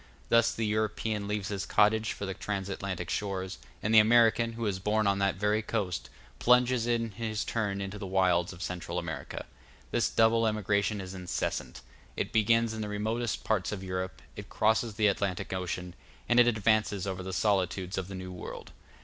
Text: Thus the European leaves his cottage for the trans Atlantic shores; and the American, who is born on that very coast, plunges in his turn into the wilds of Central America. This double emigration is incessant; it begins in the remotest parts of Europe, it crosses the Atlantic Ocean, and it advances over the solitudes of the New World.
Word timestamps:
Thus 0.29 0.51
the 0.51 0.65
European 0.65 1.27
leaves 1.27 1.49
his 1.49 1.67
cottage 1.67 2.13
for 2.13 2.25
the 2.25 2.33
trans 2.33 2.69
Atlantic 2.69 3.07
shores; 3.07 3.59
and 3.83 3.93
the 3.93 3.99
American, 3.99 4.53
who 4.53 4.65
is 4.65 4.79
born 4.79 5.05
on 5.05 5.19
that 5.19 5.35
very 5.35 5.61
coast, 5.61 6.09
plunges 6.39 6.87
in 6.87 7.11
his 7.11 7.45
turn 7.45 7.79
into 7.81 7.99
the 7.99 8.07
wilds 8.07 8.51
of 8.51 8.63
Central 8.63 8.97
America. 8.97 9.45
This 9.91 10.09
double 10.09 10.47
emigration 10.47 10.99
is 11.01 11.13
incessant; 11.13 11.81
it 12.17 12.33
begins 12.33 12.73
in 12.73 12.81
the 12.81 12.89
remotest 12.89 13.43
parts 13.43 13.71
of 13.71 13.83
Europe, 13.83 14.23
it 14.35 14.49
crosses 14.49 14.95
the 14.95 15.05
Atlantic 15.05 15.53
Ocean, 15.53 15.93
and 16.27 16.39
it 16.39 16.47
advances 16.47 17.05
over 17.05 17.21
the 17.21 17.31
solitudes 17.31 17.95
of 17.95 18.07
the 18.07 18.15
New 18.15 18.31
World. 18.31 18.71